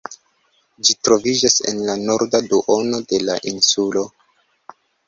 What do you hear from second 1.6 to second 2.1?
en la